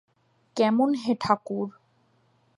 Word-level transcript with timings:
কেমন 0.57 0.89
হে 0.93 1.13
ঠাকুর! 1.21 1.67